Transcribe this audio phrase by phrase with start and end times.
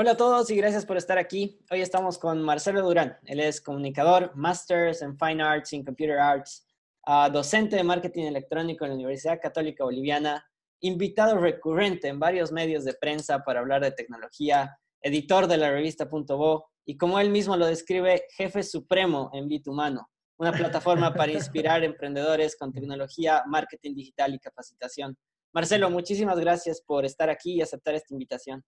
[0.00, 1.58] Hola a todos y gracias por estar aquí.
[1.72, 3.18] Hoy estamos con Marcelo Durán.
[3.24, 6.64] Él es comunicador, Masters en Fine Arts y Computer Arts,
[7.08, 10.46] uh, docente de marketing electrónico en la Universidad Católica Boliviana,
[10.82, 16.08] invitado recurrente en varios medios de prensa para hablar de tecnología, editor de la revista
[16.08, 21.82] Punto y como él mismo lo describe, jefe supremo en Bitumano, una plataforma para inspirar
[21.82, 25.18] emprendedores con tecnología, marketing digital y capacitación.
[25.52, 28.62] Marcelo, muchísimas gracias por estar aquí y aceptar esta invitación.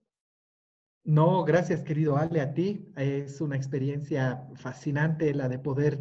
[1.05, 2.93] No, gracias querido Ale, a ti.
[2.97, 6.01] Es una experiencia fascinante la de poder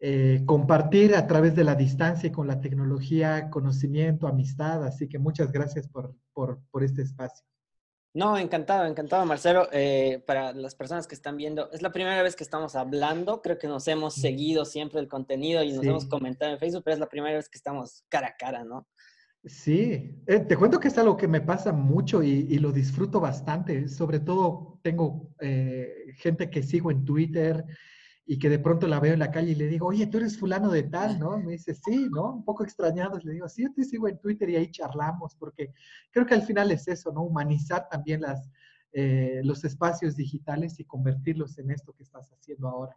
[0.00, 4.84] eh, compartir a través de la distancia y con la tecnología conocimiento, amistad.
[4.84, 7.44] Así que muchas gracias por, por, este espacio.
[8.14, 9.68] No, encantado, encantado, Marcelo.
[9.72, 13.42] Eh, para las personas que están viendo, es la primera vez que estamos hablando.
[13.42, 16.94] Creo que nos hemos seguido siempre el contenido y nos hemos comentado en Facebook, pero
[16.94, 18.86] es la primera vez que estamos cara a cara, ¿no?
[19.44, 23.88] Sí, eh, te cuento que es algo que me pasa mucho y, lo disfruto bastante.
[23.88, 27.64] Sobre todo tengo eh, gente que sigo en Twitter
[28.26, 30.38] y que de pronto la veo en la calle y le digo, oye, tú eres
[30.38, 31.38] fulano de tal, ¿no?
[31.38, 32.34] Me dice, sí, ¿no?
[32.34, 33.18] Un poco extrañado.
[33.18, 35.72] Le digo, sí, yo te sigo en Twitter y ahí charlamos, porque
[36.10, 37.22] creo que al final es eso, ¿no?
[37.22, 38.50] Humanizar también las,
[38.92, 42.96] eh, los espacios digitales y convertirlos en esto que estás haciendo ahora.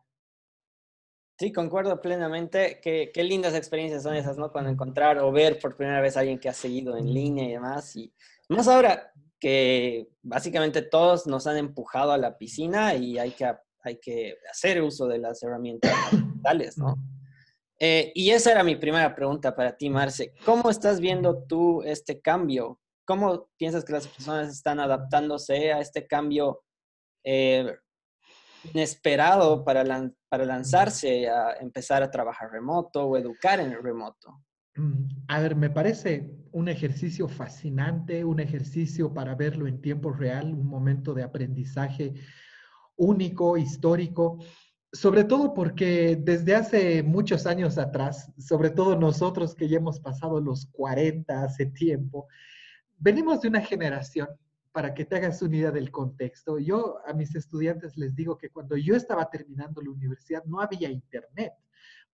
[1.42, 2.80] Sí, concuerdo plenamente.
[2.80, 4.52] Qué, lindas experiencias son esas, ¿no?
[4.52, 7.54] Cuando encontrar o ver por primera vez a alguien que ha seguido en línea y
[7.54, 7.96] demás.
[7.96, 8.14] Y
[8.50, 13.52] más ahora que básicamente todos nos han empujado a la piscina y hay que,
[13.84, 16.96] hay que hacer uso de las herramientas digitales, ¿no?
[17.80, 20.36] Eh, y esa era mi primera pregunta para ti, Marce.
[20.46, 22.80] ¿Cómo estás viendo tú este cambio?
[23.04, 26.62] ¿Cómo piensas que las personas están adaptándose a este cambio
[27.24, 27.66] eh,
[28.74, 29.84] inesperado para,
[30.30, 34.42] para lanzarse a empezar a trabajar remoto o educar en el remoto?
[34.76, 40.54] Mm, a ver, me parece un ejercicio fascinante, un ejercicio para verlo en tiempo real,
[40.54, 42.14] un momento de aprendizaje
[42.96, 44.40] único, histórico,
[44.94, 50.40] sobre todo porque desde hace muchos años atrás, sobre todo nosotros que ya hemos pasado
[50.40, 52.28] los 40 hace tiempo,
[52.98, 54.28] venimos de una generación
[54.72, 58.50] para que te hagas una idea del contexto, yo a mis estudiantes les digo que
[58.50, 61.54] cuando yo estaba terminando la universidad no había internet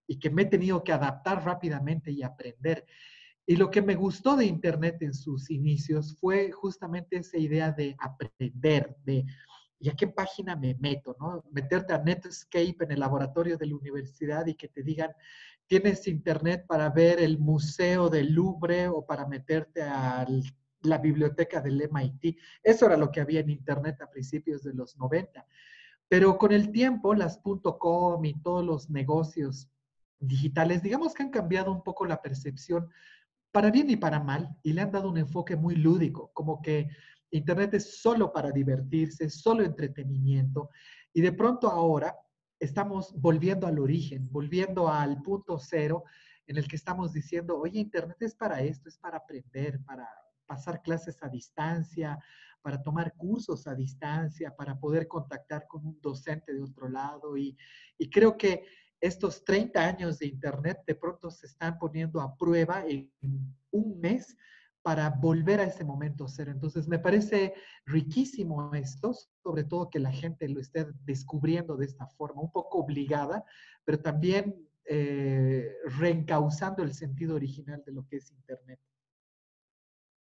[0.06, 2.84] y que me he tenido que adaptar rápidamente y aprender.
[3.46, 7.96] Y lo que me gustó de internet en sus inicios fue justamente esa idea de
[7.98, 9.24] aprender, de
[9.78, 11.16] ¿y a qué página me meto?
[11.20, 11.44] ¿no?
[11.52, 15.12] Meterte a Netscape en el laboratorio de la universidad y que te digan,
[15.66, 20.42] tienes internet para ver el museo del Louvre o para meterte al
[20.82, 22.36] la biblioteca del MIT.
[22.62, 25.46] Eso era lo que había en Internet a principios de los 90.
[26.08, 27.40] Pero con el tiempo, las
[27.78, 29.70] .com y todos los negocios
[30.18, 32.88] digitales, digamos que han cambiado un poco la percepción
[33.52, 36.88] para bien y para mal y le han dado un enfoque muy lúdico, como que
[37.30, 40.70] Internet es solo para divertirse, solo entretenimiento.
[41.12, 42.16] Y de pronto ahora
[42.58, 46.04] estamos volviendo al origen, volviendo al punto cero
[46.46, 50.08] en el que estamos diciendo, oye, Internet es para esto, es para aprender, para
[50.48, 52.18] pasar clases a distancia,
[52.62, 57.36] para tomar cursos a distancia, para poder contactar con un docente de otro lado.
[57.36, 57.56] Y,
[58.10, 58.64] creo que
[59.00, 63.12] estos 30 años de Internet de pronto se están poniendo a prueba en
[63.70, 64.36] un mes
[64.82, 66.50] para volver a ese momento cero.
[66.50, 67.54] Entonces, me parece
[67.84, 72.78] riquísimo esto, sobre todo que la gente lo esté descubriendo de esta forma, un poco
[72.78, 73.44] obligada,
[73.84, 78.80] pero también eh, reencauzando el sentido original de lo que es Internet.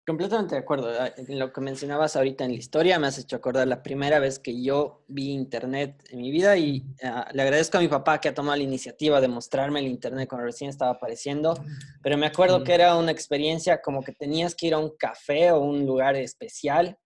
[0.09, 0.91] Completamente de acuerdo.
[0.99, 4.19] Ah, en lo que mencionabas ahorita en la historia me has hecho acordar la primera
[4.19, 8.19] vez que yo vi internet en mi vida y ah, le agradezco a mi papá
[8.19, 11.63] que ha tomado la iniciativa de mostrarme el internet cuando recién estaba apareciendo,
[12.03, 15.53] pero me acuerdo que era una experiencia como que tenías que ir a un café
[15.53, 16.97] o un lugar especial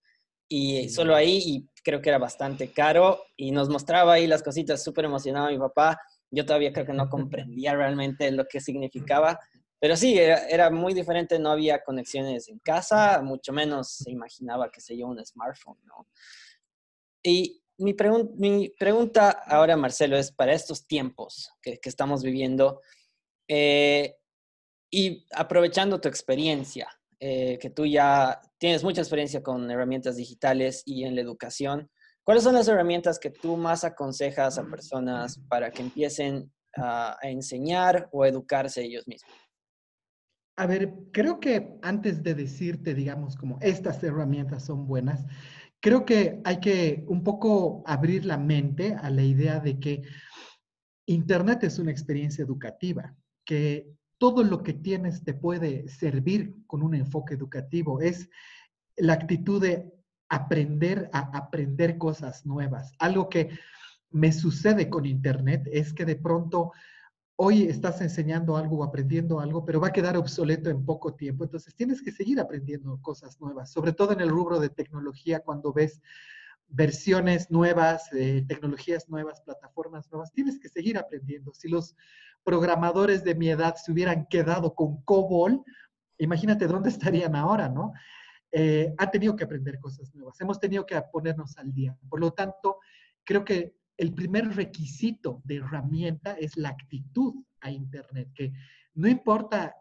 [0.49, 4.81] y solo ahí y creo que era bastante caro y nos mostraba ahí las cositas,
[4.81, 5.99] súper emocionado mi papá.
[6.31, 9.41] Yo todavía creo que no comprendía realmente lo que significaba
[9.82, 14.81] pero sí, era, muy diferente, no había conexiones en casa, mucho menos se imaginaba que
[14.81, 16.06] se un smartphone, ¿no?
[17.20, 17.93] Y mi,
[18.37, 22.81] mi pregunta ahora, Marcelo, es para estos tiempos que, estamos viviendo
[23.49, 24.19] eh,
[24.88, 26.88] y aprovechando tu experiencia,
[27.19, 31.90] eh, que tú ya tienes mucha experiencia con herramientas digitales y en la educación,
[32.23, 38.08] ¿cuáles son las herramientas que tú más aconsejas a personas para que empiecen a enseñar
[38.12, 39.43] o educarse ellos mismos?
[40.56, 45.25] A ver, creo que antes de decirte, digamos, como estas herramientas son buenas,
[45.81, 50.02] creo que hay que un poco abrir la mente a la idea de que
[51.06, 56.94] Internet es una experiencia educativa, que todo lo que tienes te puede servir con un
[56.94, 58.00] enfoque educativo.
[58.00, 58.28] Es
[58.96, 59.90] la actitud de
[60.28, 62.93] aprender a aprender cosas nuevas.
[62.99, 63.50] Algo que
[64.10, 66.72] me sucede con Internet es que de pronto
[67.44, 71.43] hoy estás enseñando algo o aprendiendo algo, pero va a quedar obsoleto en poco tiempo.
[71.43, 75.73] Entonces tienes que seguir aprendiendo cosas nuevas, sobre todo en el rubro de tecnología, cuando
[75.73, 76.00] ves
[76.69, 81.53] versiones nuevas, eh, tecnologías nuevas, plataformas nuevas, tienes que seguir aprendiendo.
[81.53, 81.97] Si los
[82.44, 85.65] programadores de mi edad se hubieran quedado con COBOL,
[86.19, 87.93] imagínate dónde estarían ahora, ¿no?
[88.53, 91.99] Eh, tenido que aprender cosas nuevas, hemos tenido que ponernos al día.
[92.09, 92.79] Por lo tanto,
[93.25, 98.52] creo que el primer requisito de herramienta es la actitud a Internet, que
[98.94, 99.76] no importa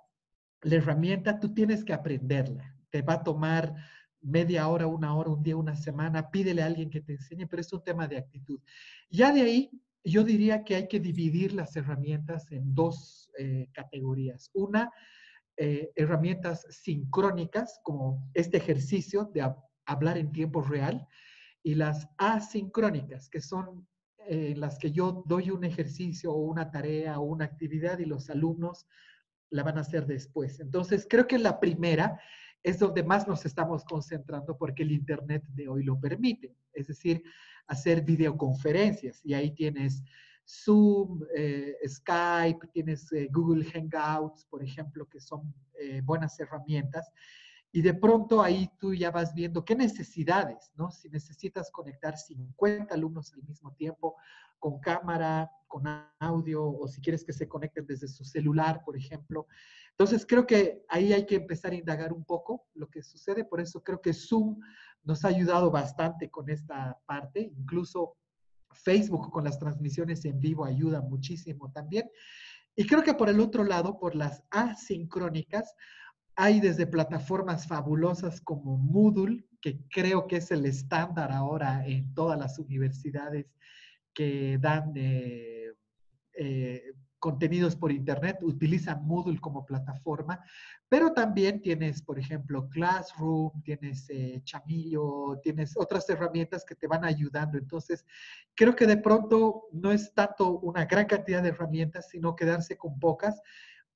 [0.62, 2.77] la herramienta, tú tienes que aprenderla.
[2.91, 3.73] Te va a tomar
[4.21, 7.62] media hora, una hora, un día, una semana, pídele a alguien que te enseñe, pero
[7.62, 8.59] es un tema de actitud.
[9.09, 9.71] Ya de ahí,
[10.03, 14.51] yo diría que hay que dividir las herramientas en dos eh, categorías.
[14.53, 14.91] Una,
[15.57, 19.51] eh, herramientas sincrónicas, como este ejercicio de
[19.88, 21.07] hablar en tiempo real,
[21.63, 23.88] y las asincrónicas, que son
[24.27, 28.29] eh, las que yo doy un ejercicio o una tarea o una actividad y los
[28.29, 28.88] alumnos
[29.50, 30.59] la van a hacer después.
[30.59, 32.19] Entonces, creo que la primera
[32.63, 37.23] es donde más nos estamos concentrando porque el Internet de hoy lo permite, es decir,
[37.68, 40.03] hacer videoconferencias y ahí tienes
[40.45, 45.53] Zoom, eh, Skype, tienes eh, Google Hangouts, por ejemplo, que son
[46.03, 47.12] buenas herramientas.
[47.71, 50.91] Y de pronto ahí tú ya vas viendo qué necesidades, ¿no?
[50.91, 54.18] Si necesitas conectar 50 alumnos al mismo tiempo
[54.59, 55.88] con cámara, con
[56.19, 59.47] audio, o si quieres que se conecten desde su celular, por ejemplo.
[59.91, 63.45] Entonces creo que ahí hay que empezar a indagar un poco lo que sucede.
[63.45, 64.59] Por eso creo que Zoom
[65.03, 67.51] nos ha ayudado bastante con esta parte.
[67.57, 68.18] Incluso
[68.73, 72.09] Facebook con las transmisiones en vivo ayuda muchísimo también.
[72.75, 75.73] Y creo que por el otro lado, por las asincrónicas,
[76.36, 82.39] hay desde plataformas fabulosas como Moodle, que creo que es el estándar ahora en todas
[82.39, 83.48] las universidades
[84.13, 85.74] que dan eh,
[86.33, 90.44] eh, contenidos por Internet, utilizan Moodle como plataforma,
[90.89, 97.06] pero también tienes, por ejemplo, Classroom, tienes eh, Chamillo, tienes otras herramientas que te van
[97.06, 97.60] ayudando.
[97.60, 98.04] Entonces,
[98.56, 103.00] creo que de pronto no es tanto una gran cantidad de herramientas, sino quedarse con
[103.00, 103.39] pocas,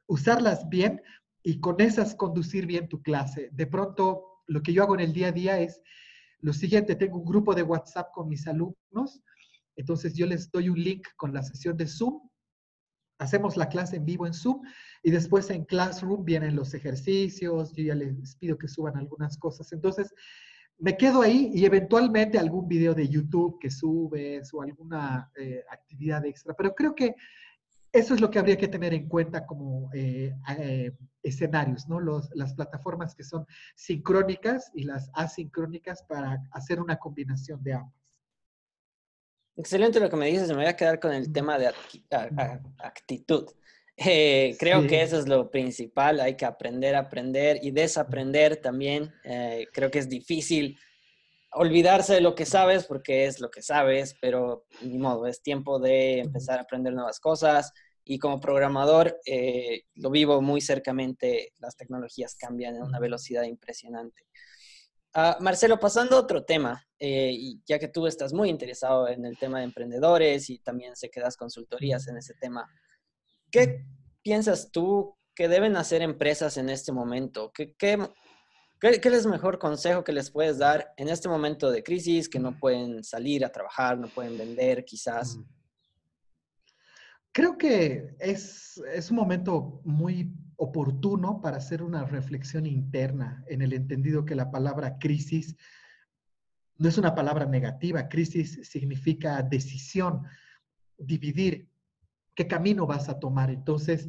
[0.05, 1.01] usarlas bien
[1.45, 3.49] y con esas conducir bien tu clase.
[3.53, 5.81] De pronto, lo que yo hago en el día a día es
[6.41, 9.21] lo siguiente, tengo un grupo de WhatsApp con mis alumnos,
[9.77, 12.19] entonces yo les doy un link con la sesión de Zoom
[13.19, 14.61] hacemos la clase en vivo en Zoom
[15.03, 19.71] y después en Classroom vienen los ejercicios, yo ya les pido que suban algunas cosas.
[19.71, 20.13] Entonces,
[20.77, 26.25] me quedo ahí y eventualmente algún video de YouTube que subes o alguna eh, actividad
[26.25, 27.15] extra, pero creo que
[27.95, 30.91] eso es lo que habría que tener en cuenta como eh, eh,
[31.23, 31.99] escenarios, ¿no?
[32.01, 37.93] las plataformas que son sincrónicas y las asincrónicas para hacer una combinación de ambas.
[39.55, 41.71] Excelente lo que me dices, me voy a quedar con el tema de
[42.79, 43.49] actitud.
[43.95, 49.13] Eh, creo que eso es lo principal, hay que aprender aprender y desaprender también.
[49.71, 50.77] Creo que es difícil
[51.55, 55.79] olvidarse de lo que sabes porque es lo que sabes, pero ni modo, es tiempo
[55.79, 57.71] de empezar a aprender nuevas cosas.
[58.05, 64.27] Y como programador, eh, lo vivo muy cercamente, las tecnologías cambian a una velocidad impresionante.
[65.17, 69.25] Ah, Marcelo, pasando a otro tema, eh, y ya que tú estás muy interesado en
[69.25, 72.69] el tema de emprendedores y también sé que das consultorías en ese tema,
[73.49, 73.85] ¿qué
[74.21, 77.51] piensas tú que deben hacer empresas en este momento?
[77.53, 77.97] ¿Qué, qué,
[78.81, 82.39] qué, es el mejor consejo que les puedes dar en este momento de crisis, que
[82.39, 85.37] no pueden salir a trabajar, no pueden vender quizás?
[87.35, 93.73] Creo que es, es un momento muy oportuno para hacer una reflexión interna en el
[93.73, 95.57] entendido que la palabra crisis
[96.77, 98.07] no es una palabra negativa.
[98.07, 100.21] Crisis significa decisión,
[100.97, 101.67] dividir
[102.35, 103.49] qué camino vas a tomar.
[103.49, 104.07] Entonces,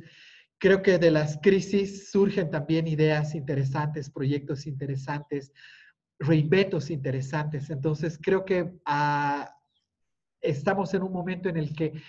[0.59, 5.53] creo que de las crisis surgen también ideas interesantes, proyectos interesantes,
[6.21, 7.71] reinventos interesantes.
[7.71, 9.53] Entonces, creo que ah,
[10.41, 12.01] estamos en un momento en el que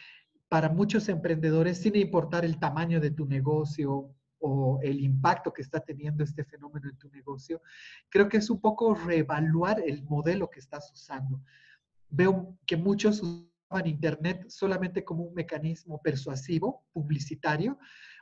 [0.50, 5.80] para muchos emprendedores, sin importar el tamaño de tu negocio, o el impacto que está
[5.80, 7.62] teniendo este fenómeno en tu negocio,
[8.10, 11.42] creo que es un poco reevaluar el modelo que estás usando.
[12.10, 17.78] Veo que muchos usaban Internet solamente como un mecanismo persuasivo, publicitario,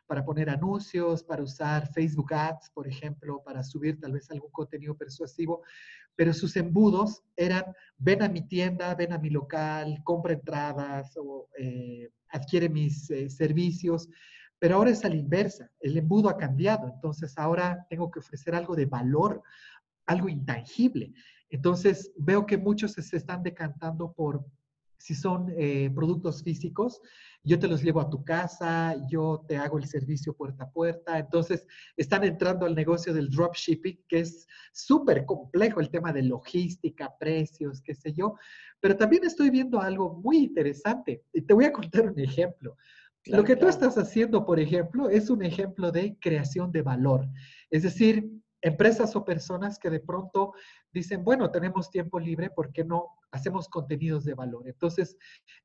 [0.07, 4.95] para poner anuncios, para usar Facebook Ads, por ejemplo, para subir tal vez algún contenido
[4.95, 5.63] persuasivo,
[6.15, 7.65] pero sus embudos eran,
[7.97, 13.29] ven a mi tienda, ven a mi local, compra entradas o eh, adquiere mis eh,
[13.29, 14.09] servicios.
[14.59, 18.55] Pero ahora es a la inversa, el embudo ha cambiado, entonces ahora tengo que ofrecer
[18.55, 19.43] algo de valor,
[20.05, 21.13] algo intangible.
[21.49, 24.45] Entonces, veo que muchos se están decantando por
[24.97, 27.01] si son eh, productos físicos,
[27.45, 31.19] yo te los llevo a tu casa, yo te hago el servicio puerta a puerta.
[31.19, 37.15] Entonces, están entrando al negocio del dropshipping, que es súper complejo el tema de logística,
[37.19, 38.35] precios, qué sé yo.
[38.79, 41.23] Pero también estoy viendo algo muy interesante.
[41.33, 42.75] Y te voy a contar un ejemplo.
[43.25, 47.27] Lo que tú estás haciendo, por ejemplo, es un ejemplo de creación de valor.
[47.69, 48.27] Es decir,
[48.65, 50.53] empresas o personas que de pronto
[50.91, 54.67] dicen, bueno, tenemos tiempo libre, ¿por qué no hacemos contenidos de valor?
[54.67, 55.15] Entonces,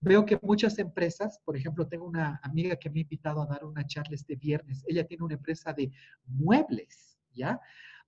[0.01, 3.65] veo que muchas empresas, por ejemplo, tengo una amiga que me ha invitado a dar
[3.65, 5.91] una charla este viernes, ella tiene una empresa de
[6.27, 7.59] muebles, ¿ya?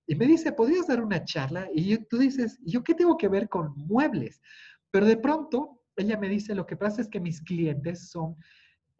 [0.05, 1.67] Y me dice, ¿podrías dar una charla?
[1.73, 4.43] Y tú dices, ¿yo qué tengo que ver con muebles?
[4.91, 8.35] Pero de pronto, ella me dice, lo que pasa es que mis clientes son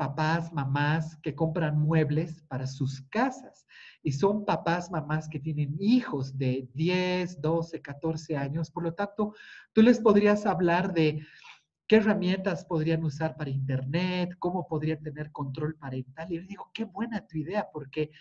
[0.03, 3.65] papás, mamás que compran muebles para sus casas
[4.01, 8.69] y son papás, mamás que tienen hijos de 10, 12, 14 años.
[8.69, 9.33] Por lo tanto,
[9.72, 11.25] tú les podrías hablar de
[11.88, 16.29] qué herramientas podrían usar para Internet, cómo podrían tener control parental.
[16.29, 18.12] Y les digo, qué buena tu idea, porque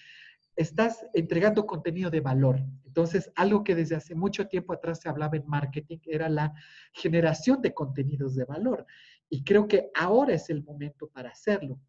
[0.54, 2.60] estás entregando contenido de valor.
[2.84, 6.54] Entonces, algo que desde hace mucho tiempo atrás se hablaba en marketing era la
[6.92, 8.86] generación de contenidos de valor.
[9.32, 11.80] Y creo que ahora es el momento para hacerlo.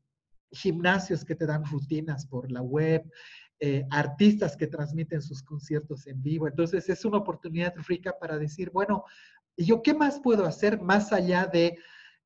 [0.49, 3.03] Gimnasios que te dan rutinas por la web,
[3.59, 6.47] eh, artistas que transmiten sus conciertos en vivo.
[6.47, 9.03] Entonces es una oportunidad rica para decir, bueno,
[9.57, 11.77] ¿y yo qué más puedo hacer más allá de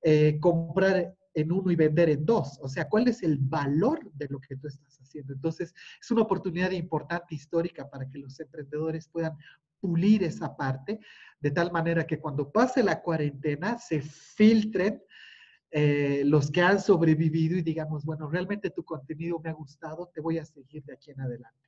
[0.03, 2.59] eh, comprar en uno y vender en dos?
[2.61, 5.33] O sea, ¿cuál es el valor de lo que tú estás haciendo?
[5.33, 9.35] Entonces es una oportunidad importante histórica para que los emprendedores puedan
[9.79, 10.99] pulir esa parte,
[11.39, 15.01] de tal manera que cuando pase la cuarentena se filtren
[15.71, 20.21] eh, los que han sobrevivido y digamos, bueno, realmente tu contenido me ha gustado, te
[20.21, 21.67] voy a seguir de aquí en adelante.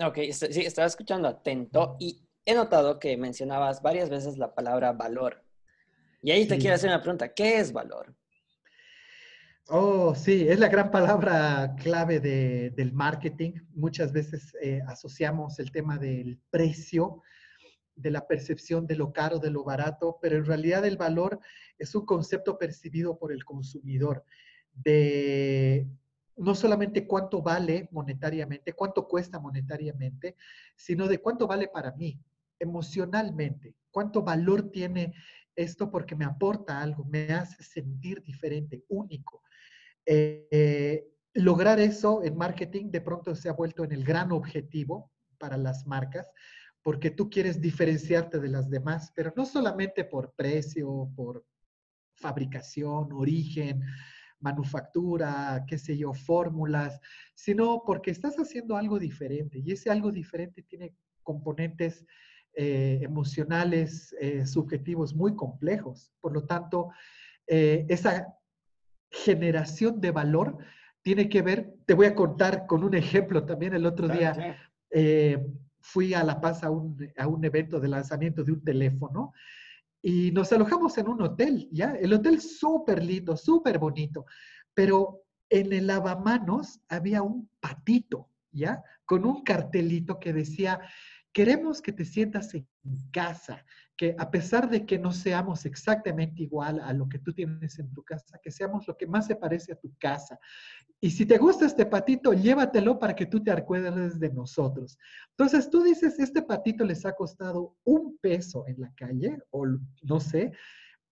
[0.00, 5.42] Ok, sí, estaba escuchando atento y he notado que mencionabas varias veces la palabra valor.
[6.22, 8.14] Y ahí te quiero hacer una pregunta, ¿qué es valor?
[9.70, 13.52] Oh, sí, es la gran palabra clave del marketing.
[13.74, 17.22] Muchas veces eh, asociamos el tema del precio
[17.98, 21.40] de la percepción de lo caro, de lo barato, pero en realidad el valor
[21.78, 24.24] es un concepto percibido por el consumidor
[24.72, 25.88] de
[26.36, 30.36] no solamente cuánto vale monetariamente, cuánto cuesta monetariamente,
[30.76, 32.20] sino de cuánto vale para mí,
[32.60, 35.14] emocionalmente, cuánto valor tiene
[35.56, 39.42] esto porque me aporta algo, me hace sentir diferente, único.
[40.06, 45.56] Eh, lograr eso en marketing de pronto se ha vuelto en el gran objetivo para
[45.56, 46.28] las marcas,
[46.82, 51.44] porque tú quieres diferenciarte de las demás, pero no solamente por precio, por
[52.14, 53.82] fabricación, origen,
[54.40, 57.00] manufactura, qué sé yo, fórmulas,
[57.34, 62.04] sino porque estás haciendo algo diferente y ese algo diferente tiene componentes
[62.54, 66.12] eh, emocionales, eh, subjetivos muy complejos.
[66.20, 66.90] Por lo tanto,
[67.46, 68.34] eh, esa
[69.10, 70.58] generación de valor
[71.02, 74.56] tiene que ver, te voy a contar con un ejemplo también el otro día
[75.80, 79.32] fui a La Paz a un, a un evento de lanzamiento de un teléfono
[80.02, 81.92] y nos alojamos en un hotel, ¿ya?
[81.92, 84.26] El hotel súper lindo, súper bonito,
[84.74, 88.82] pero en el lavamanos había un patito, ¿ya?
[89.04, 90.80] Con un cartelito que decía,
[91.38, 92.66] queremos que te sientas en
[93.12, 93.64] casa,
[93.96, 97.92] que a pesar de que no seamos exactamente igual a lo que tú tienes en
[97.92, 100.36] tu casa, que seamos lo que más se parece a tu casa.
[101.00, 104.98] Y si te gusta este patito, llévatelo para que tú te acuerdes de nosotros.
[105.30, 109.64] Entonces tú dices, este patito les ha costado un peso en la calle, o
[110.02, 110.50] no sé,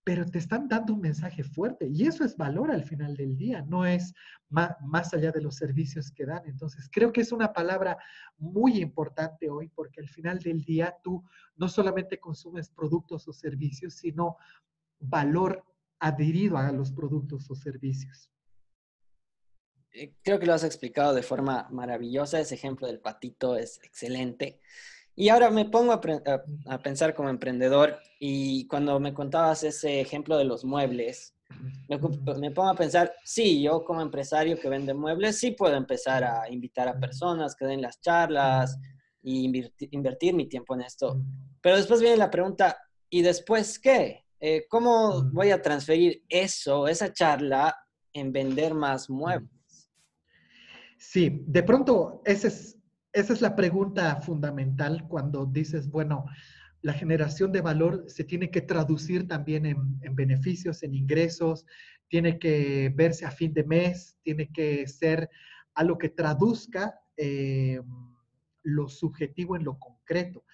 [0.06, 3.62] pero te están dando un mensaje fuerte y eso es valor al final del día,
[3.62, 4.14] no es
[4.48, 6.42] más, allá de los servicios que dan.
[6.46, 7.98] Entonces, creo que es una palabra
[8.38, 11.24] muy importante hoy porque al final del día tú
[11.56, 14.36] no solamente consumes productos o servicios, sino
[15.00, 15.64] valor
[15.98, 18.30] adherido a los productos o servicios.
[19.90, 24.60] Eh, creo que lo has explicado de forma maravillosa, ese ejemplo del patito es excelente.
[25.18, 30.44] Y ahora me pongo a, pensar como emprendedor y cuando me contabas ese ejemplo de
[30.44, 31.34] los muebles,
[31.88, 31.98] me,
[32.50, 36.86] pongo a pensar, sí, yo como empresario que vende muebles, sí puedo empezar a invitar
[36.88, 38.78] a personas que den las charlas
[39.22, 39.50] y
[39.90, 41.18] invertir, mi tiempo en esto.
[41.62, 42.76] Pero después viene la pregunta,
[43.08, 44.26] ¿y después qué?
[44.38, 47.74] Eh, ¿Cómo voy a transferir eso, esa charla,
[48.12, 49.90] en vender más muebles?
[50.98, 52.75] Sí, de pronto ese es
[53.16, 56.26] esa es la pregunta fundamental cuando dices, bueno,
[56.82, 61.64] la generación de valor se tiene que traducir también en, beneficios, en ingresos,
[62.08, 65.30] tiene que verse a fin de mes, tiene que ser
[65.74, 67.80] algo que traduzca eh,
[68.62, 70.44] lo subjetivo en lo concreto.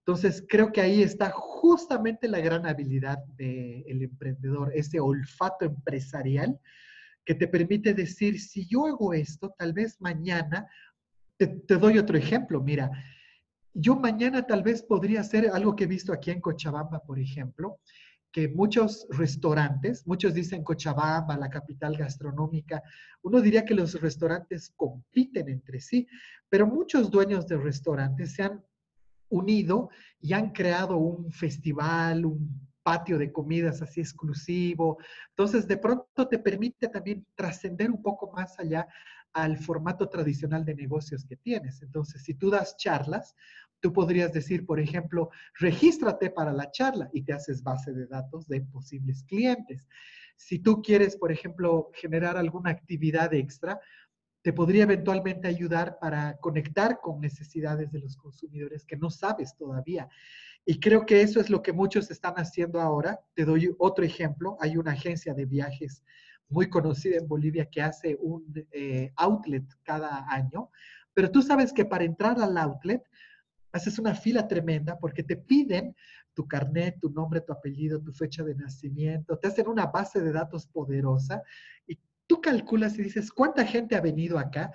[0.00, 6.60] Entonces, creo que ahí está justamente la gran habilidad del emprendedor, ese olfato empresarial
[7.24, 10.66] que te permite decir, si yo hago esto, tal vez mañana,
[11.46, 12.90] te, doy otro ejemplo, mira,
[13.72, 17.80] yo mañana tal vez podría hacer algo que he visto aquí en Cochabamba, por ejemplo,
[18.32, 22.82] que muchos restaurantes, muchos dicen Cochabamba, la capital gastronómica,
[23.22, 26.06] uno diría que los restaurantes compiten entre sí,
[26.48, 28.64] pero muchos dueños de restaurantes se han
[29.30, 34.98] unido y han creado un festival, un patio de comidas así exclusivo.
[35.30, 38.86] Entonces, de pronto te permite también trascender un poco más allá
[39.32, 41.82] al formato tradicional de negocios que tienes.
[41.82, 43.36] Entonces, si tú das charlas,
[43.80, 48.46] tú podrías decir, por ejemplo, regístrate para la charla y te haces base de datos
[48.48, 49.88] de posibles clientes.
[50.36, 53.80] Si tú quieres, por ejemplo, generar alguna actividad extra,
[54.42, 60.08] te podría eventualmente ayudar para conectar con necesidades de los consumidores que no sabes todavía.
[60.64, 63.20] Y creo que eso es lo que muchos están haciendo ahora.
[63.34, 64.56] Te doy otro ejemplo.
[64.60, 66.02] Hay una agencia de viajes
[66.50, 70.70] muy conocida en Bolivia que hace un eh, outlet cada año,
[71.14, 73.02] pero tú sabes que para entrar al outlet
[73.72, 75.94] haces una fila tremenda porque te piden
[76.34, 80.32] tu carnet, tu nombre, tu apellido, tu fecha de nacimiento, te hacen una base de
[80.32, 81.42] datos poderosa
[81.86, 84.72] y tú calculas y dices, ¿cuánta gente ha venido acá?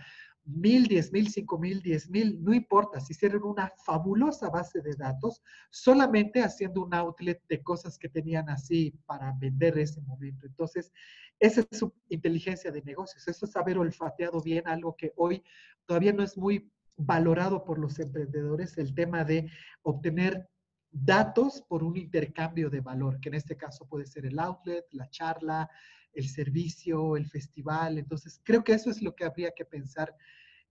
[0.48, 4.94] Mil, diez mil, cinco mil, diez mil, no importa, si hicieron una fabulosa base de
[4.94, 10.46] datos solamente haciendo un outlet de cosas que tenían así para vender ese momento.
[10.46, 10.92] Entonces,
[11.40, 15.44] esa es su inteligencia de negocios, eso es haber olfateado bien algo que hoy
[15.88, 19.50] todavía no es muy valorado por los emprendedores, el tema de
[19.82, 20.48] obtener
[20.92, 25.10] datos por un intercambio de valor, que en este caso puede ser el outlet, la
[25.10, 25.70] charla,
[26.14, 27.98] el servicio, el festival.
[27.98, 30.16] Entonces, creo que eso es lo que habría que pensar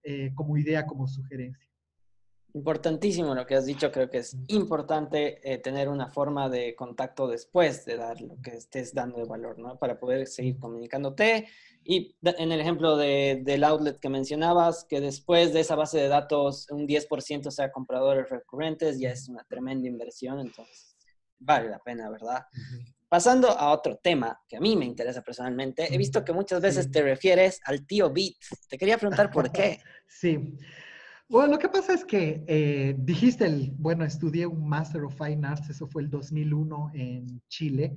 [0.04, 1.68] eh, como idea, como sugerencia.
[2.52, 7.26] Importantísimo lo que has dicho, creo que es importante eh, tener una forma de contacto
[7.26, 9.76] después de dar lo que estés dando de valor, ¿no?
[9.76, 11.48] Para poder seguir comunicándote.
[11.82, 16.06] Y en el ejemplo de, del outlet que mencionabas, que después de esa base de
[16.06, 20.96] datos un 10% sea compradores recurrentes, ya es una tremenda inversión, entonces
[21.40, 22.46] vale la pena, ¿verdad?
[23.14, 26.90] Pasando a otro tema que a mí me interesa personalmente, he visto que muchas veces
[26.90, 28.34] te refieres al tío Beat.
[28.68, 29.78] Te quería preguntar por qué.
[30.08, 30.58] Sí.
[31.28, 35.46] Bueno, lo que pasa es que eh, dijiste, el, bueno, estudié un Master of Fine
[35.46, 37.94] Arts, eso fue el 2001 en Chile,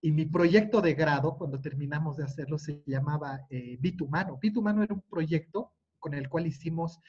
[0.00, 4.38] y mi proyecto de grado, cuando terminamos de hacerlo, se llamaba eh, Bitumano.
[4.40, 7.00] Bitumano era un proyecto con el cual hicimos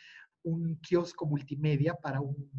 [0.42, 2.50] un kiosco multimedia para un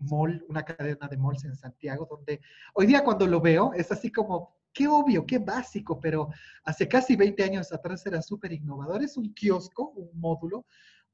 [0.00, 2.40] mall, una cadena de malls en Santiago, donde
[2.74, 6.28] hoy día cuando lo veo es así como, qué obvio, qué básico, pero
[6.64, 9.02] hace casi 20 años atrás era súper innovador.
[9.02, 10.64] Es un kiosco, un módulo,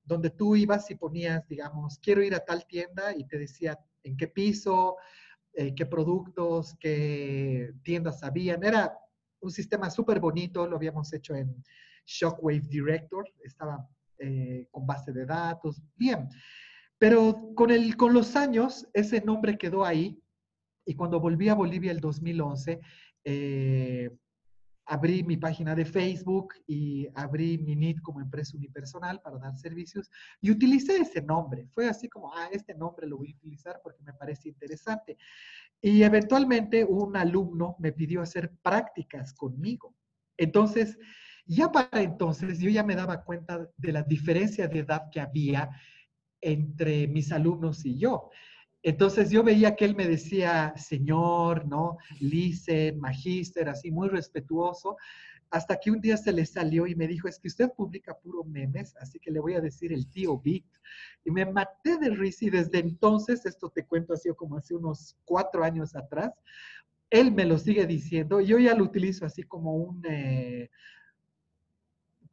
[0.04, 4.16] donde tú ibas y ponías, digamos, quiero ir a tal tienda y te decía en
[4.16, 4.96] qué piso,
[5.52, 8.62] eh, qué productos, qué tiendas habían.
[8.62, 8.96] Era
[9.40, 11.62] un sistema súper bonito, lo habíamos hecho en
[12.04, 16.28] Shockwave Director, estaba eh, con base de datos, bien.
[16.98, 20.18] Pero con, el, con los años, ese nombre quedó ahí
[20.86, 22.80] y cuando volví a Bolivia el 2011,
[23.24, 24.10] eh,
[24.86, 30.08] abrí mi página de Facebook y abrí mi NIT como empresa unipersonal para dar servicios
[30.40, 31.66] y utilicé ese nombre.
[31.72, 35.18] Fue así como, ah, este nombre lo voy a utilizar porque me parece interesante.
[35.80, 39.94] Y eventualmente un alumno me pidió hacer prácticas conmigo.
[40.36, 40.98] Entonces,
[41.46, 45.70] ya para entonces yo ya me daba cuenta de la diferencia de edad que había
[46.40, 48.30] entre mis alumnos y yo.
[48.82, 51.98] Entonces yo veía que él me decía señor, ¿no?
[52.20, 54.96] Listen, magíster, así muy respetuoso,
[55.50, 58.44] hasta que un día se le salió y me dijo, es que usted publica puro
[58.44, 60.66] memes, así que le voy a decir el tío Vic.
[61.24, 65.16] Y me maté de risa y desde entonces, esto te cuento así como hace unos
[65.24, 66.32] cuatro años atrás,
[67.10, 70.02] él me lo sigue diciendo, yo ya lo utilizo así como un...
[70.08, 70.70] Eh,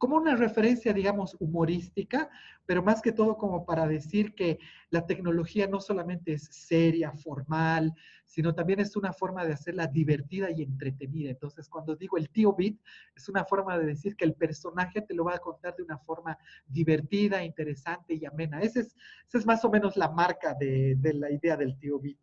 [0.04, 2.28] como una referencia, digamos, humorística,
[2.66, 4.58] pero más que todo como para decir que
[4.90, 7.94] la tecnología no solamente es seria, formal,
[8.26, 11.30] sino también es una forma de hacerla divertida y entretenida.
[11.30, 12.78] Entonces, cuando digo el tío Bit,
[13.16, 15.96] es una forma de decir que el personaje te lo va a contar de una
[15.96, 16.36] forma
[16.66, 18.60] divertida, interesante y amena.
[18.60, 18.94] Esa es,
[19.32, 22.18] es más o menos la marca de, de la idea del tío Bit.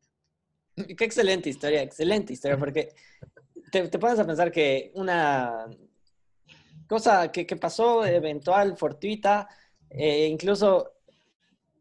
[0.75, 2.89] Qué excelente historia, excelente historia, porque
[3.71, 5.65] te, te pones a pensar que una
[6.91, 9.47] cosa que, pasó eventual, fortuita,
[9.89, 10.95] eh, incluso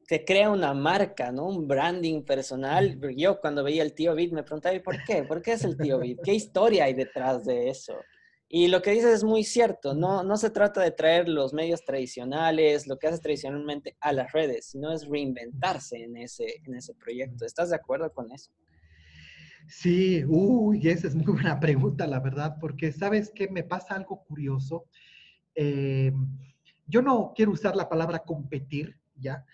[0.06, 1.48] te crea una marca, ¿no?
[1.48, 2.96] Un branding personal.
[3.16, 5.24] Yo cuando veía el tío Bit me preguntaba, ¿y por qué?
[5.24, 6.20] ¿Por qué es el tío Bit?
[6.22, 7.96] ¿Qué historia hay detrás de eso?
[8.48, 11.84] Y lo que dices es muy cierto, no, no se trata de traer los medios
[11.84, 16.94] tradicionales, lo que haces tradicionalmente a las redes, sino es reinventarse en ese, en ese
[16.94, 17.44] proyecto.
[17.44, 18.52] ¿Estás de acuerdo con eso?
[19.70, 24.24] Sí, uy, esa es muy buena pregunta, la verdad, porque sabes que me pasa algo
[24.24, 24.86] curioso.
[25.54, 26.12] Eh,
[26.88, 29.46] yo no quiero usar la palabra competir, ¿ya?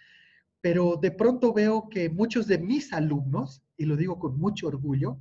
[0.62, 5.18] Pero de pronto veo que muchos de mis alumnos, y lo digo con mucho orgullo,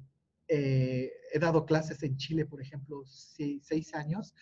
[0.47, 4.33] eh, he dado clases en Chile, por ejemplo, seis, años.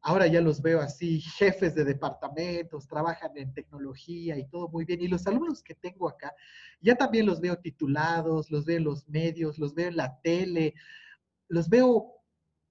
[0.00, 5.02] Ahora ya los veo así, jefes de departamentos, trabajan en tecnología y todo muy bien.
[5.02, 6.32] Y los alumnos que tengo acá,
[6.80, 10.74] ya también los veo titulados, los veo en los medios, los veo en la tele,
[11.48, 12.14] los veo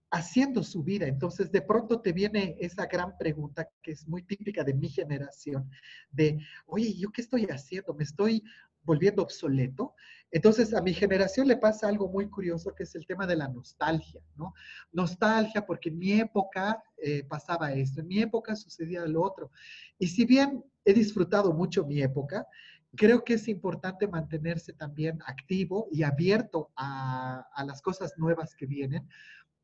[0.10, 1.06] haciendo su vida.
[1.08, 5.70] Entonces, de pronto te viene esa gran pregunta que es muy típica de mi generación,
[6.10, 7.94] de, oye, ¿yo qué estoy haciendo?
[7.94, 8.44] ¿Me estoy
[8.88, 9.94] volviendo obsoleto?
[10.32, 13.50] Entonces, a mi generación le pasa algo muy curioso, que es el tema de la
[13.50, 14.54] nostalgia, ¿no?
[14.92, 19.52] Nostalgia porque en mi época eh, pasaba esto, en mi época sucedía lo otro.
[20.00, 22.48] Y si bien he disfrutado mucho mi época,
[22.96, 28.66] creo que es importante mantenerse también activo y abierto a, a las cosas nuevas que
[28.66, 29.08] vienen,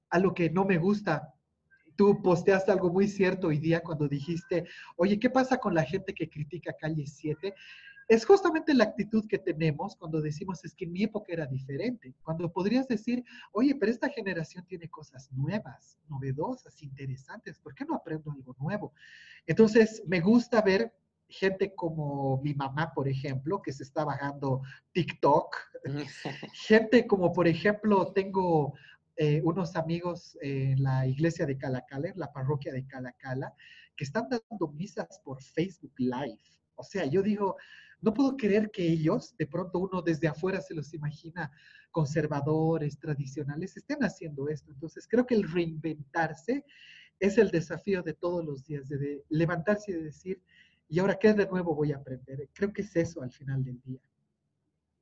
[0.10, 1.34] a lo que no me gusta
[1.96, 6.14] tú posteaste algo muy cierto hoy día cuando dijiste, oye, ¿qué pasa con la gente
[6.14, 7.54] que critica Calle 7?
[8.08, 12.52] Es justamente la actitud que tenemos cuando decimos es que mi época era diferente, cuando
[12.52, 18.32] podrías decir, oye, pero esta generación tiene cosas nuevas, novedosas, interesantes, ¿por qué no aprendo
[18.32, 18.94] algo nuevo?
[19.46, 20.94] Entonces, me gusta ver
[21.28, 24.62] gente como mi mamá, por ejemplo, que se está bajando
[24.92, 25.56] TikTok,
[26.54, 28.74] gente como, por ejemplo, tengo
[29.16, 33.54] eh, unos amigos en la iglesia de Calacala, en la parroquia de Calacala,
[33.96, 36.40] que están dando misas por Facebook Live.
[36.76, 37.58] O sea, yo digo,
[38.04, 41.50] no puedo creer que ellos, de pronto uno desde afuera se los imagina
[41.90, 44.72] conservadores, tradicionales, estén haciendo esto.
[44.72, 46.66] Entonces, creo que el reinventarse
[47.18, 50.42] es el desafío de todos los días, de, levantarse y de decir,
[50.90, 52.50] ¿y ahora qué de nuevo voy a aprender?
[52.54, 54.02] Creo que es eso al final del día.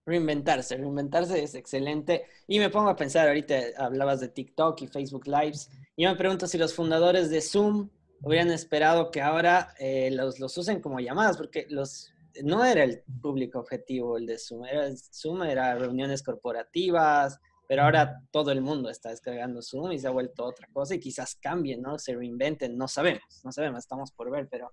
[0.06, 2.26] Reinventarse, reinventarse es excelente.
[2.46, 6.18] Y me pongo a pensar, ahorita hablabas de TikTok y Facebook Lives, y yo me
[6.18, 7.90] pregunto si los fundadores de Zoom
[8.22, 12.14] hubieran esperado que ahora eh, los, los usen como llamadas, porque los
[12.44, 18.22] no era el público objetivo el de Zoom, era, Zoom era reuniones corporativas, pero ahora
[18.32, 21.82] todo el mundo está descargando Zoom y se ha vuelto otra cosa y quizás cambien,
[21.82, 21.98] ¿no?
[21.98, 24.72] Se reinventen, no sabemos, no sabemos, estamos por ver, pero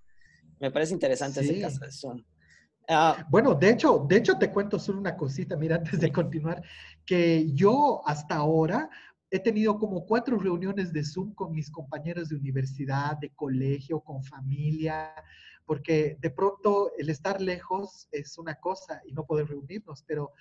[0.59, 2.23] me parece interesante ese caso de Zoom.
[2.89, 6.61] Ah, bueno, de hecho, de hecho te cuento solo una cosita, mira, antes de continuar,
[7.05, 8.89] que yo hasta ahora
[9.31, 14.23] he tenido como cuatro reuniones de Zoom con mis compañeros de universidad, de colegio, con
[14.23, 15.13] familia,
[15.65, 20.33] porque de pronto el estar lejos es una cosa y no poder reunirnos, pero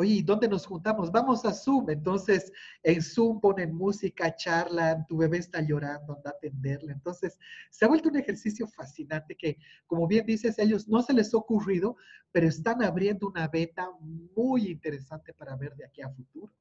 [0.00, 1.12] oye, ¿dónde nos juntamos?
[1.12, 1.90] Vamos a Zoom.
[1.90, 6.92] Entonces, en Zoom ponen música, charlan, tu bebé está llorando, anda a atenderle.
[6.92, 7.38] Entonces,
[7.70, 11.34] se ha vuelto un ejercicio fascinante que, como bien dices, a ellos no se les
[11.34, 11.96] ha ocurrido,
[12.32, 16.52] pero están abriendo una beta muy interesante para ver de aquí a futuro.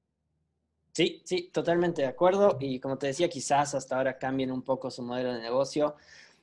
[1.00, 2.58] Sí, sí, totalmente de acuerdo.
[2.60, 5.96] Y como te decía, quizás hasta ahora cambien un poco su modelo de negocio.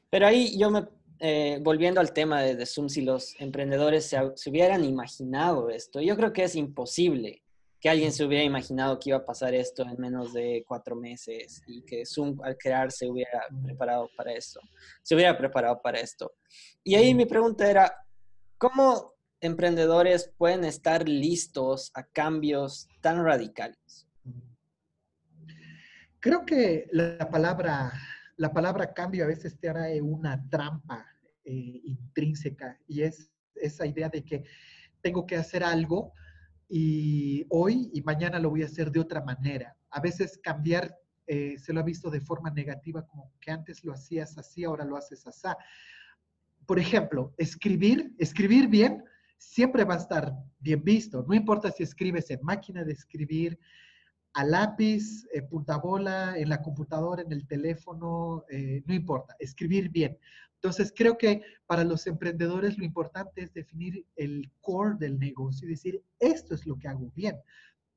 [0.08, 0.88] Pero ahí yo me
[1.18, 6.32] eh, volviendo al tema de, Zoom, si los emprendedores se, hubieran imaginado esto, yo creo
[6.32, 7.42] que es imposible
[7.78, 11.62] que alguien se hubiera imaginado que iba a pasar esto en menos de cuatro meses
[11.66, 14.60] y que Zoom al crearse hubiera preparado para eso,
[15.02, 16.32] se hubiera preparado para esto.
[16.82, 17.92] Y ahí mi pregunta era,
[18.56, 24.05] ¿cómo emprendedores pueden estar listos a cambios tan radicales?
[26.20, 27.92] Creo que la palabra
[28.36, 31.06] la palabra cambio a veces te hará una trampa
[31.44, 34.44] eh, intrínseca y es esa idea de que
[35.00, 36.12] tengo que hacer algo
[36.68, 39.76] y hoy y mañana lo voy a hacer de otra manera.
[39.90, 40.94] A veces cambiar
[41.26, 44.84] eh, se lo ha visto de forma negativa, como que antes lo hacías así, ahora
[44.84, 45.48] lo haces así.
[46.66, 49.02] Por ejemplo, escribir, escribir bien
[49.38, 51.24] siempre va a estar bien visto.
[51.26, 53.58] No importa si escribes en máquina de escribir,
[54.36, 59.88] a lápiz, eh, punta bola, en la computadora, en el teléfono, eh, no importa, escribir
[59.88, 60.18] bien.
[60.56, 65.70] Entonces, creo que para los emprendedores lo importante es definir el core del negocio y
[65.70, 67.36] decir, esto es lo que hago bien.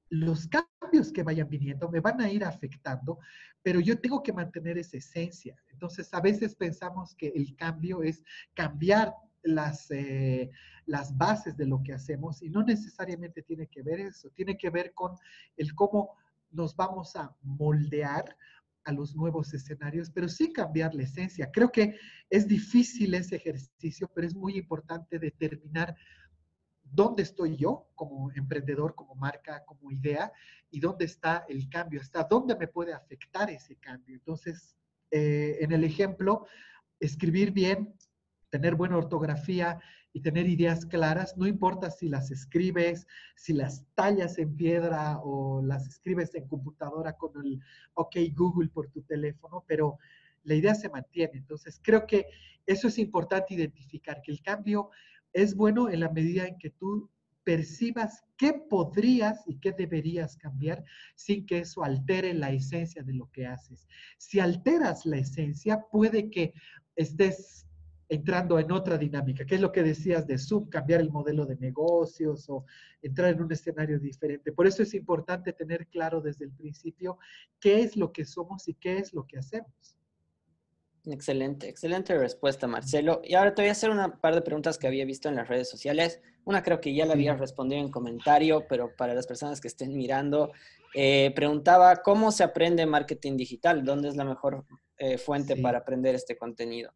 [0.08, 3.19] Los cambios que vayan viniendo me van a ir afectando,
[3.62, 5.58] pero yo tengo que mantener esa esencia.
[5.73, 8.23] Entonces, a veces pensamos que el cambio es
[8.54, 10.49] cambiar las, eh,
[10.86, 14.69] las bases de lo que hacemos y no necesariamente tiene que ver eso, tiene que
[14.69, 15.17] ver con
[15.58, 16.15] el cómo
[16.51, 18.35] nos vamos a moldear
[18.85, 21.49] a los nuevos escenarios, pero sí cambiar la esencia.
[21.51, 21.95] Creo que
[22.29, 25.95] es difícil ese ejercicio, pero es muy importante determinar
[26.83, 30.31] dónde estoy yo como emprendedor, como marca, como idea,
[30.71, 34.15] y dónde está el cambio, hasta dónde me puede afectar ese cambio.
[34.15, 34.75] Entonces,
[35.12, 36.45] eh, en el ejemplo,
[36.99, 37.93] escribir bien,
[38.49, 39.79] tener buena ortografía
[40.13, 45.62] y tener ideas claras, no importa si las escribes, si las tallas en piedra o
[45.62, 47.62] las escribes en computadora con el
[47.93, 49.98] OK Google por tu teléfono, pero
[50.43, 51.38] la idea se mantiene.
[51.38, 52.26] Entonces, creo que
[52.65, 54.89] eso es importante identificar, que el cambio
[55.34, 57.10] es bueno en la medida en que tú
[57.43, 60.84] percibas qué podrías y qué deberías cambiar
[61.15, 63.88] sin que eso altere la esencia de lo que haces.
[64.17, 66.54] Si alteras la esencia, puede que
[66.95, 67.65] estés
[68.10, 71.56] entrando en otra dinámica, que es lo que decías de Zoom, cambiar el modelo de
[71.58, 72.65] negocios o
[73.04, 74.52] entrar en un escenario diferente.
[74.52, 77.19] Por eso es importante tener claro desde el principio
[77.60, 79.95] qué es lo que somos y qué es lo que hacemos.
[81.06, 83.22] Excelente, excelente respuesta, Marcelo.
[83.24, 85.48] Y ahora te voy a hacer una par de preguntas que había visto en las
[85.48, 86.19] redes sociales.
[86.45, 89.95] Una creo que ya la había respondido en comentario, pero para las personas que estén
[89.95, 90.52] mirando,
[90.95, 94.65] eh, preguntaba cómo se aprende marketing digital, dónde es la mejor
[94.98, 96.91] eh, fuente para aprender este contenido.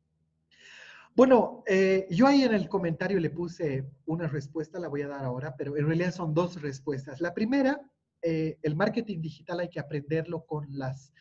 [1.16, 5.24] Bueno, eh, yo ahí en el comentario le puse una respuesta, la voy a dar
[5.24, 7.22] ahora, pero en realidad son dos respuestas.
[7.22, 7.80] La primera,
[8.22, 11.12] el marketing digital hay que aprenderlo con las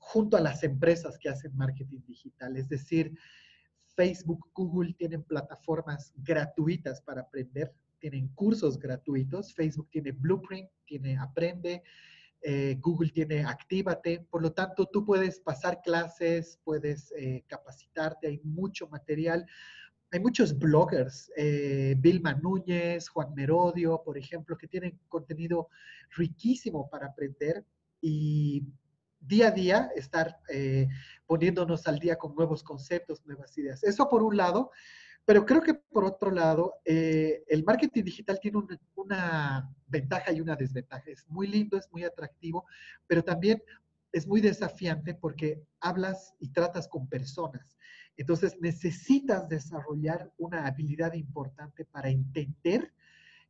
[0.00, 2.56] junto a las empresas que hacen marketing digital.
[2.56, 3.12] Es decir,
[3.94, 9.54] Facebook, Google tienen plataformas gratuitas para aprender, tienen cursos gratuitos.
[9.54, 11.82] Facebook tiene Blueprint, tiene Aprende,
[12.42, 14.26] eh, Google tiene Actívate.
[14.30, 19.46] Por lo tanto, tú puedes pasar clases, puedes eh, capacitarte, hay mucho material.
[20.12, 25.68] Hay muchos bloggers, eh, Vilma Núñez, Juan Merodio, por ejemplo, que tienen contenido
[26.16, 27.64] riquísimo para aprender
[28.00, 28.64] y
[29.20, 30.88] día a día estar eh,
[31.26, 33.84] poniéndonos al día con nuevos conceptos, nuevas ideas.
[33.84, 34.70] Eso por un lado,
[35.24, 38.58] pero creo que por otro lado, eh, el marketing digital tiene
[38.94, 41.04] una, ventaja y una desventaja.
[41.10, 42.64] Es muy lindo, es muy atractivo,
[43.06, 43.62] pero también
[44.12, 47.76] es muy desafiante porque hablas y tratas con personas.
[48.16, 52.92] Entonces necesitas desarrollar una habilidad importante para entender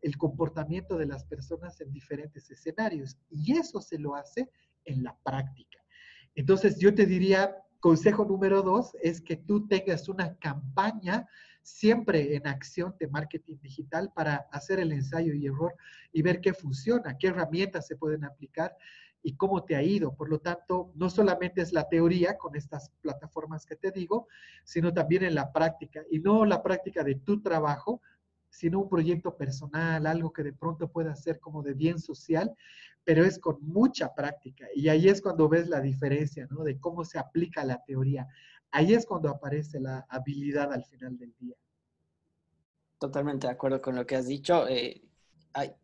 [0.01, 3.19] el comportamiento de las personas en diferentes escenarios.
[3.31, 4.51] Y eso se lo hace
[4.85, 5.79] en la práctica.
[6.35, 11.29] Entonces, yo te diría, consejo número dos es que tú tengas una campaña
[11.63, 15.75] siempre en acción de marketing digital para hacer el ensayo y error
[16.13, 18.77] y ver qué funciona, qué herramientas se pueden aplicar
[19.23, 20.15] y cómo te ha ido.
[20.15, 24.29] Por lo tanto, no solamente es la teoría con estas plataformas que te digo,
[24.65, 26.03] sino también en la práctica.
[26.11, 28.01] Y no la práctica de tu trabajo,
[28.49, 32.55] sino un proyecto personal, algo que de pronto pueda ser como de bien social,
[33.05, 34.67] pero es con mucha práctica.
[34.75, 36.65] Y ahí es cuando ves la diferencia, ¿no?
[36.65, 38.29] De cómo se aplica la teoría.
[38.73, 41.57] Ahí es cuando aparece la habilidad al final del día.
[42.99, 44.69] Totalmente de acuerdo con lo que has dicho.
[44.69, 45.03] Eh,
[45.53, 45.75] hay,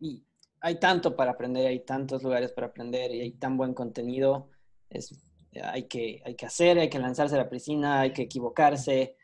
[0.61, 4.51] hay tanto para aprender, hay tantos lugares para aprender y hay tan buen contenido.
[4.91, 5.15] Es,
[5.63, 9.17] hay, que, hay que hacer, hay que lanzarse a la piscina, hay que equivocarse.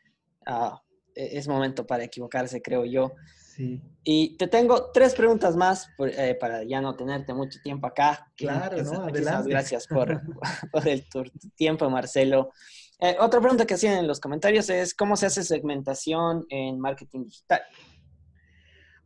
[1.14, 3.12] E-, es momento para equivocarse, creo yo.
[3.56, 3.80] Sí.
[4.02, 8.32] Y te tengo tres preguntas más eh, para ya no tenerte mucho tiempo acá.
[8.36, 9.02] Claro, ¿no?
[9.02, 9.50] Adelante.
[9.50, 10.22] gracias por,
[10.72, 12.50] por el tu, tiempo, Marcelo.
[13.04, 17.24] Eh, otra pregunta que hacían en los comentarios es, ¿cómo se hace segmentación en marketing
[17.24, 17.60] digital?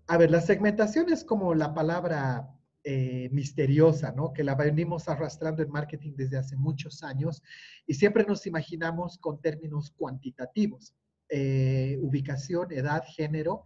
[0.07, 2.47] A ver, la segmentación es como la palabra
[2.85, 4.35] eh, misteriosa, ¿no?
[4.35, 7.43] Que la venimos arrastrando en marketing desde hace muchos años
[7.87, 10.95] y siempre nos imaginamos con términos cuantitativos.
[11.31, 13.65] Eh, ubicación, edad, género,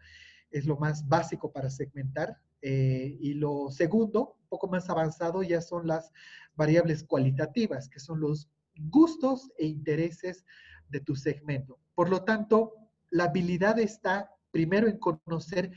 [0.52, 2.38] es lo más básico para segmentar.
[2.62, 6.12] Y lo segundo, un poco más avanzado, ya son las
[6.54, 8.48] variables cualitativas, que son los
[8.88, 10.44] gustos e intereses
[10.88, 11.78] de tu segmento.
[11.94, 12.74] Por lo tanto,
[13.10, 15.70] la habilidad está primero en conocer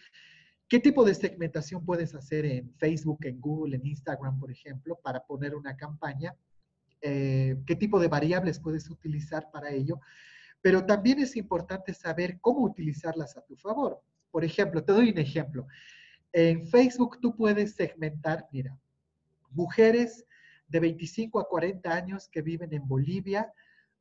[0.67, 5.25] qué tipo de segmentación puedes hacer en Facebook, en Google, en Instagram, por ejemplo, para
[5.25, 6.35] poner una campaña,
[7.01, 9.99] eh, qué tipo de variables puedes utilizar para ello
[10.63, 14.01] pero también es importante saber cómo utilizarlas a tu favor.
[14.31, 15.67] Por ejemplo, te doy un ejemplo.
[16.31, 18.75] En Facebook tú puedes segmentar, mira,
[19.51, 20.25] mujeres
[20.67, 23.51] de 25 a 40 años que viven en Bolivia,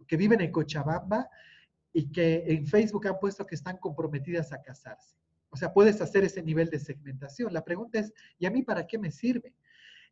[0.06, 1.28] que viven en Cochabamba
[1.92, 5.16] y que en Facebook han puesto que están comprometidas a casarse.
[5.50, 7.52] O sea, puedes hacer ese nivel de segmentación.
[7.52, 9.54] La pregunta es, ¿y a mí para qué me sirve?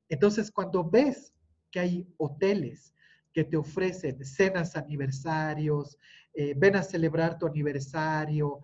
[0.08, 1.32] Entonces, cuando ves
[1.70, 2.94] que hay hoteles
[3.32, 5.96] que te ofrecen cenas aniversarios,
[6.34, 8.60] eh, ven a celebrar tu aniversario,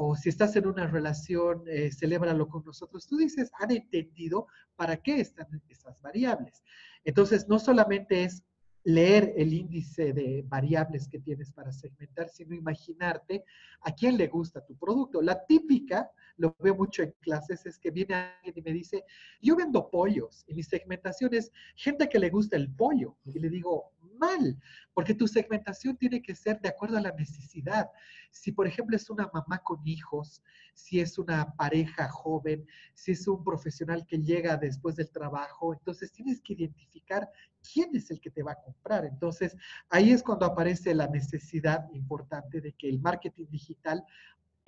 [0.00, 3.08] o si estás en una relación, eh, celébralo con nosotros.
[3.08, 6.62] Tú dices, han entendido para qué están esas variables.
[7.02, 8.44] Entonces, no solamente es
[8.84, 13.42] leer el índice de variables que tienes para segmentar, sino imaginarte
[13.80, 15.20] a quién le gusta tu producto.
[15.20, 19.04] La típica, lo veo mucho en clases, es que viene alguien y me dice,
[19.42, 23.16] yo vendo pollos y mi segmentación es gente que le gusta el pollo.
[23.24, 24.58] Y le digo, mal,
[24.94, 27.90] porque tu segmentación tiene que ser de acuerdo a la necesidad.
[28.30, 30.42] Si, por ejemplo, es una mamá con hijos,
[30.74, 36.12] si es una pareja joven, si es un profesional que llega después del trabajo, entonces
[36.12, 37.28] tienes que identificar
[37.72, 39.04] quién es el que te va a comprar.
[39.04, 39.56] Entonces,
[39.90, 44.04] ahí es cuando aparece la necesidad importante de que el marketing digital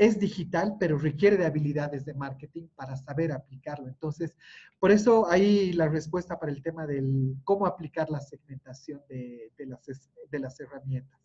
[0.00, 3.86] es digital, pero requiere de habilidades de marketing para saber aplicarlo.
[3.86, 4.34] Entonces,
[4.78, 10.10] por eso ahí la respuesta para el tema del cómo aplicar la segmentación de, las,
[10.30, 11.20] de las herramientas.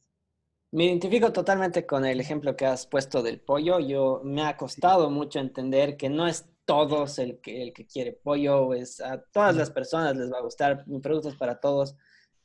[0.72, 3.80] Me identifico totalmente con el ejemplo que has puesto del pollo.
[3.80, 8.12] Yo me ha costado mucho entender que no es todos el que, el que quiere
[8.12, 11.96] pollo, es a todas las personas les va a gustar, mi producto es para todos.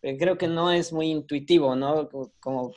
[0.00, 2.08] Pero creo que no es muy intuitivo, ¿no?
[2.38, 2.72] Como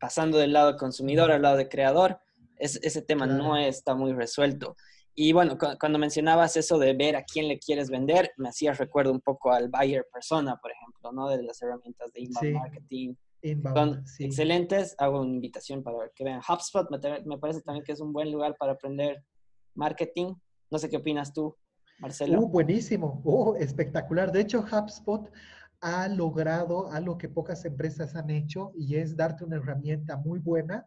[0.00, 2.18] pasando del lado consumidor al lado de creador
[2.58, 4.76] ese tema no está muy resuelto.
[5.18, 9.12] Y bueno, cuando mencionabas eso de ver a quién le quieres vender, me hacías recuerdo
[9.12, 11.28] un poco al buyer persona, por ejemplo, ¿no?
[11.30, 13.14] De las herramientas de inbound marketing.
[13.74, 14.94] Son excelentes.
[14.98, 16.86] Hago una invitación para que vean HubSpot.
[16.90, 19.24] Me, parece también que es un buen lugar para aprender
[19.74, 20.34] marketing.
[20.70, 21.56] No sé qué opinas tú,
[21.98, 22.40] Marcelo.
[22.40, 23.22] Uh, buenísimo.
[23.24, 24.32] Oh, espectacular.
[24.32, 25.30] De hecho, HubSpot
[25.80, 30.86] ha logrado algo que pocas empresas han hecho y es darte una herramienta muy buena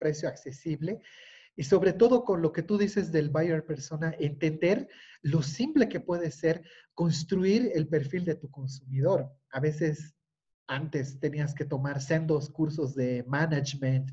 [0.00, 1.00] precio accesible
[1.56, 4.88] y sobre todo con lo que tú dices del buyer persona, entender
[5.22, 9.30] lo simple que puede ser construir el perfil de tu consumidor.
[9.50, 10.14] A veces
[10.66, 14.10] antes tenías que tomar sendos cursos de management,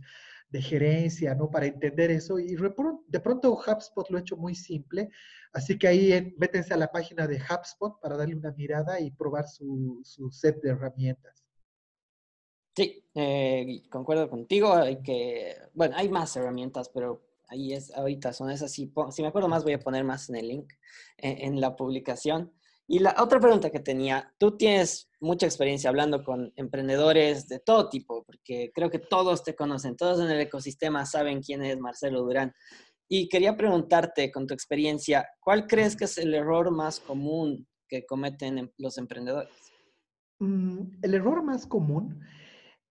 [0.50, 1.50] de gerencia, ¿no?
[1.50, 2.38] Para entender eso.
[2.40, 5.10] Y de pronto HubSpot lo ha hecho muy simple.
[5.54, 9.48] Así que ahí métense a la página de HubSpot para darle una mirada y probar
[9.48, 11.47] su, su set de herramientas.
[12.78, 14.72] Sí, eh, concuerdo contigo.
[14.76, 18.72] Hay que, bueno, hay más herramientas, pero ahí es, ahorita son esas.
[18.72, 20.72] Si, si me acuerdo más, voy a poner más en el link,
[21.18, 22.54] en, la publicación.
[22.86, 27.90] Y la otra pregunta que tenía, tú tienes mucha experiencia hablando con emprendedores de todo
[27.90, 32.22] tipo, porque creo que todos te conocen, todos en el ecosistema saben quién es Marcelo
[32.22, 32.54] Durán.
[33.10, 38.06] Y quería preguntarte, con tu experiencia, ¿cuál crees que es el error más común que
[38.06, 39.50] cometen em, los emprendedores?
[40.38, 42.22] Mm, el error más común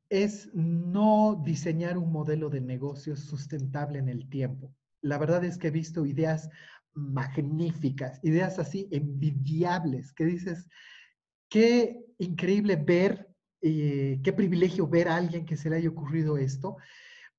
[0.08, 4.72] es no diseñar un modelo de negocio sustentable en el tiempo.
[5.02, 6.48] La verdad es que he visto ideas
[6.94, 10.68] magníficas, ideas así envidiables, que dices,
[11.48, 13.28] qué increíble ver,
[13.60, 16.76] eh, qué privilegio ver a alguien que se le haya ocurrido esto,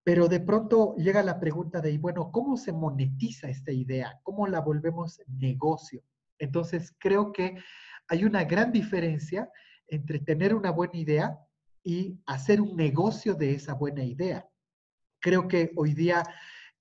[0.03, 4.19] pero de pronto llega la pregunta de, bueno, ¿cómo se monetiza esta idea?
[4.23, 6.01] ¿Cómo la volvemos negocio?
[6.39, 7.57] Entonces, creo que
[8.07, 9.49] hay una gran diferencia
[9.87, 11.37] entre tener una buena idea
[11.87, 14.45] y hacer un negocio de esa buena idea.
[15.21, 16.21] Creo que hoy día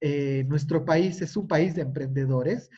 [0.01, 2.69] eh, nuestro país es un país de emprendedores,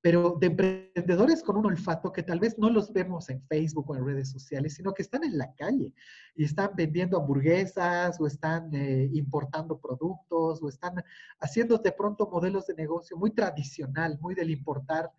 [0.00, 3.94] pero de emprendedores con un olfato que tal vez no los vemos en Facebook o
[3.94, 5.94] en redes sociales, sino que están en la calle
[6.34, 10.96] y están vendiendo hamburguesas o están eh, importando productos o están
[11.38, 15.12] haciendo de pronto modelos de negocio muy tradicional, muy del importar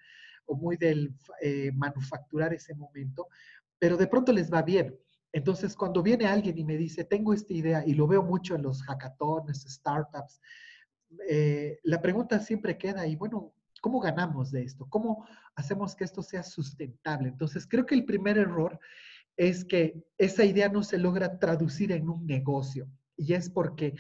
[0.46, 3.30] o muy del eh, manufacturar ese momento,
[3.80, 5.00] pero de pronto les va bien.
[5.32, 8.64] Entonces, cuando viene alguien y me dice, tengo esta idea, y lo veo mucho en
[8.64, 10.42] los hackatones, startups,
[11.28, 14.88] eh, la pregunta siempre queda, y bueno, ¿cómo ganamos de esto?
[14.90, 17.30] ¿Cómo hacemos que esto sea sustentable?
[17.30, 18.80] Entonces, creo que el primer error
[19.38, 23.96] es que esa idea no se logra traducir en un negocio, y es porque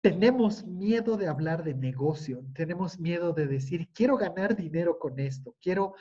[0.00, 5.56] tenemos miedo de hablar de negocio, tenemos miedo de decir, quiero ganar dinero con esto,
[5.60, 5.94] quiero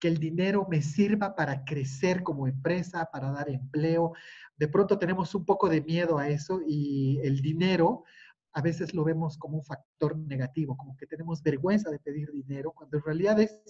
[0.00, 4.14] que el dinero me sirva para crecer como empresa, para dar empleo.
[4.56, 8.04] De pronto tenemos un poco de miedo a eso y el dinero
[8.52, 12.72] a veces lo vemos como un factor negativo, como que tenemos vergüenza de pedir dinero,
[12.72, 13.62] cuando en realidad es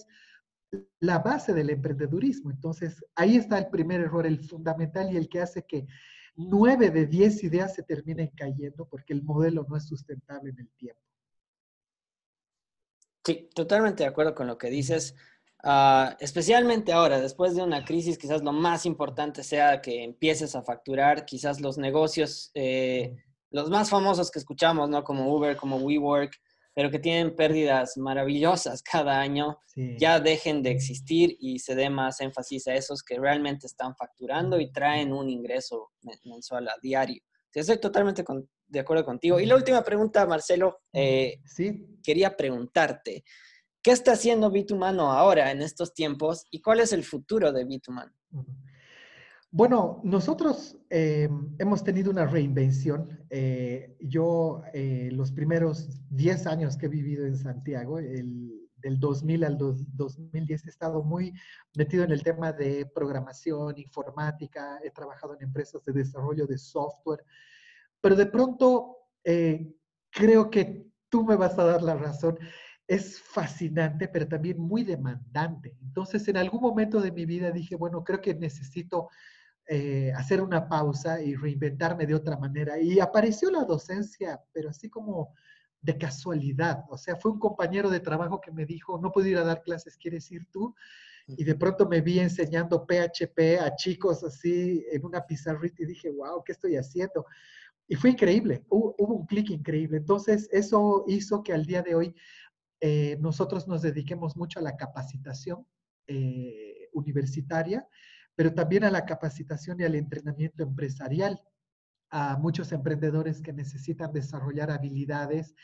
[0.99, 2.49] la base del emprendedurismo.
[2.49, 5.85] Entonces, ahí está el primer error, el fundamental y el que hace que
[6.35, 10.69] nueve de diez ideas se terminen cayendo porque el modelo no es sustentable en el
[10.77, 11.01] tiempo.
[13.23, 15.15] Sí, totalmente de acuerdo con lo que dices.
[15.63, 20.63] Ah, especialmente ahora, después de una crisis, quizás lo más importante sea que empieces a
[20.63, 23.15] facturar, quizás los negocios, eh,
[23.51, 25.03] los más famosos que escuchamos, ¿no?
[25.03, 26.33] Como Uber, como WeWork,
[26.73, 29.57] pero que tienen pérdidas maravillosas cada año,
[29.97, 34.59] ya dejen de existir y se dé más énfasis a esos que realmente están facturando
[34.59, 35.91] y traen un ingreso
[36.25, 37.21] mensual a diario.
[37.53, 38.23] estoy totalmente
[38.67, 39.39] de acuerdo contigo.
[39.39, 41.99] Y la última pregunta, Marcelo, eh, sí.
[42.03, 43.23] quería preguntarte.
[43.83, 48.11] ¿Qué está haciendo Bitumano ahora en estos tiempos y cuál es el futuro de Bitumano?
[49.49, 51.27] Bueno, nosotros eh,
[51.57, 53.25] hemos tenido una reinvención.
[53.29, 59.43] Eh, yo, eh, los primeros 10 años que he vivido en Santiago, el, del 2000
[59.43, 61.33] al 2010, he estado muy
[61.75, 67.25] metido en el tema de programación, informática, he trabajado en empresas de desarrollo de software,
[67.99, 68.95] pero de pronto
[70.11, 72.39] creo que tú me vas a dar la razón.
[72.91, 75.77] Es fascinante, pero también muy demandante.
[75.81, 79.07] Entonces, en algún momento de mi vida dije, bueno, creo que necesito
[79.65, 82.77] eh, hacer una pausa y reinventarme de otra manera.
[82.81, 85.33] Y apareció la docencia, pero así como
[85.79, 86.83] de casualidad.
[86.89, 89.61] O sea, fue un compañero de trabajo que me dijo, no puedo ir a dar
[89.61, 90.75] clases, ¿quieres ir tú?
[91.27, 96.09] Y de pronto me vi enseñando PHP a chicos así en una pizarrita y dije,
[96.09, 97.25] wow, ¿qué estoy haciendo?
[97.91, 99.97] Y fue increíble, hubo, un clic increíble.
[99.97, 102.15] Entonces, eso hizo que al día de hoy
[102.81, 105.65] eh, nosotros nos dediquemos mucho a la capacitación
[106.07, 107.87] eh, universitaria
[108.35, 111.41] pero también a la capacitación y al entrenamiento empresarial,
[112.09, 115.55] a muchos emprendedores que necesitan desarrollar habilidades,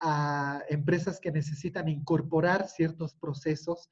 [0.00, 3.90] a empresas que necesitan incorporar ciertos procesos,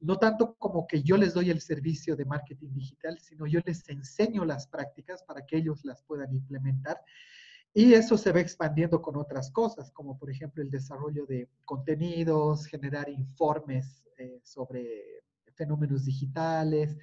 [0.00, 3.88] no tanto como que yo les doy el servicio de marketing digital, sino yo les
[3.88, 7.00] enseño las prácticas para que ellos las puedan implementar.
[7.74, 12.66] Y eso se va expandiendo con otras cosas, como por ejemplo el desarrollo de contenidos,
[12.66, 15.22] generar informes eh, sobre
[15.54, 16.96] fenómenos digitales,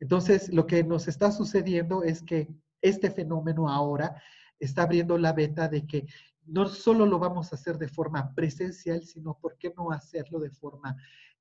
[0.00, 2.48] entonces, lo que nos está sucediendo es que
[2.80, 4.22] este fenómeno ahora
[4.60, 6.06] está abriendo la beta de que
[6.46, 10.50] no solo lo vamos a hacer de forma presencial, sino por qué no hacerlo de
[10.50, 10.96] forma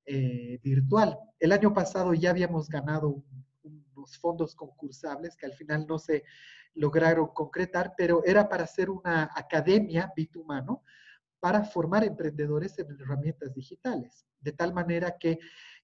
[0.06, 1.18] eh, virtual.
[1.40, 3.24] El año pasado ya habíamos ganado
[3.98, 6.24] unos fondos concursables que al final no se
[6.74, 10.84] lograron concretar, pero era para hacer una academia bitumano
[11.40, 15.40] para formar emprendedores en herramientas digitales, de tal manera que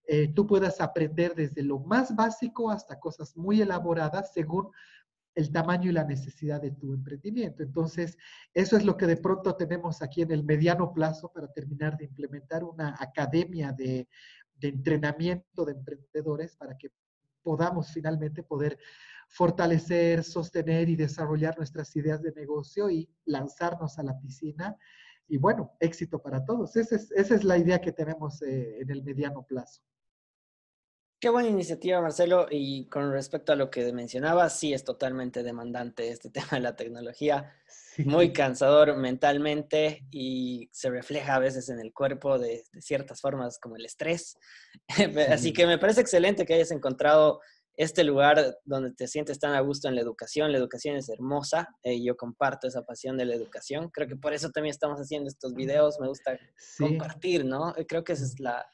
[0.05, 4.69] eh, tú puedas aprender desde lo más básico hasta cosas muy elaboradas según
[5.35, 7.63] el tamaño y la necesidad de tu emprendimiento.
[7.63, 8.17] Entonces,
[8.53, 12.05] eso es lo que de pronto tenemos aquí en el mediano plazo para terminar de
[12.05, 14.07] implementar una academia de,
[14.55, 16.91] de entrenamiento de emprendedores para que
[17.43, 18.79] podamos finalmente poder
[19.27, 24.77] fortalecer, sostener y desarrollar nuestras ideas de negocio y lanzarnos a la piscina.
[25.27, 26.75] Y bueno, éxito para todos.
[26.75, 29.81] Esa es, esa es la idea que tenemos eh, en el mediano plazo.
[31.23, 32.47] Qué buena iniciativa, Marcelo.
[32.51, 36.75] Y con respecto a lo que mencionaba, sí es totalmente demandante este tema de la
[36.75, 37.49] tecnología.
[37.99, 43.77] Muy cansador mentalmente y se refleja a veces en el cuerpo de, ciertas formas como
[43.77, 44.37] el estrés.
[45.31, 47.39] Así que me parece excelente que hayas encontrado
[47.77, 50.51] este lugar donde te sientes tan a gusto en la educación.
[50.51, 53.89] La educación es hermosa y eh, yo comparto esa pasión de la educación.
[53.93, 56.01] Creo que por eso también estamos haciendo estos videos.
[56.01, 56.37] Me gusta
[56.77, 57.73] compartir, ¿no?
[57.87, 58.65] Creo que esa es la,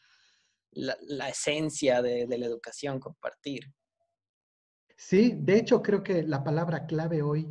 [0.72, 3.72] la, esencia de, la educación, compartir.
[4.96, 7.50] Sí, de hecho creo que la palabra clave hoy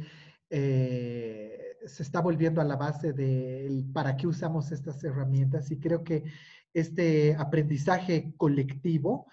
[0.50, 6.04] eh, se está volviendo a la base de para qué usamos estas herramientas y creo
[6.04, 6.24] que
[6.74, 9.26] este aprendizaje colectivo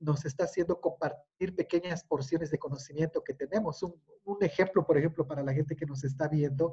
[0.00, 3.82] nos está haciendo compartir pequeñas porciones de conocimiento que tenemos.
[3.82, 6.72] Un, ejemplo, por ejemplo, para la gente que nos está viendo,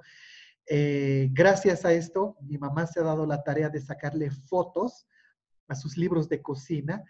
[0.65, 5.07] eh, gracias a esto, mi mamá se ha dado la tarea de sacarle fotos
[5.67, 7.03] a sus libros de cocina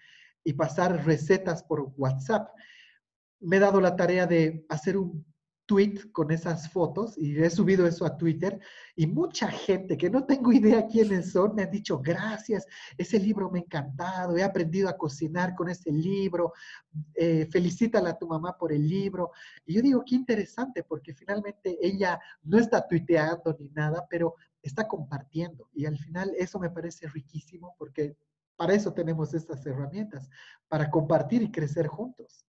[0.43, 2.49] y pasar recetas por WhatsApp.
[3.39, 5.25] Me he dado la tarea de hacer un
[5.67, 8.59] tweet con esas fotos y he subido eso a Twitter
[8.95, 12.65] y mucha gente que no tengo idea quiénes son me han dicho gracias,
[12.97, 16.53] ese libro me ha encantado, he aprendido a cocinar con ese libro,
[17.13, 19.31] eh, felicítala a tu mamá por el libro.
[19.65, 24.87] Y yo digo, qué interesante porque finalmente ella no está tuiteando ni nada, pero está
[24.87, 28.15] compartiendo y al final eso me parece riquísimo porque
[28.57, 30.29] para eso tenemos estas herramientas,
[30.67, 32.45] para compartir y crecer juntos.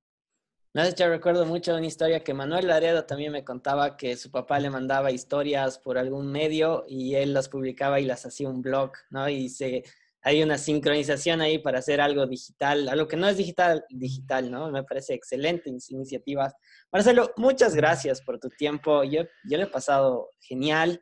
[0.75, 4.59] No yo recuerdo mucho una historia que Manuel Laredo también me contaba que su papá
[4.61, 8.93] le mandaba historias por algún medio y él las publicaba y las hacía un blog,
[9.11, 9.29] ¿no?
[9.29, 9.83] Y se,
[10.23, 14.71] hay una sincronización ahí para hacer algo digital, algo que no es digital, digital, ¿no?
[14.71, 16.55] Me parece excelente iniciativas.
[16.93, 19.05] Marcelo, muchas gracias por tu tiempo.
[19.05, 21.01] Yo, yo le he pasado genial.